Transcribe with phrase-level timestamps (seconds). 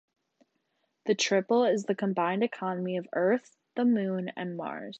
[1.05, 4.89] The "Triple" is the combined economy of Earth, the Moon, and Mars.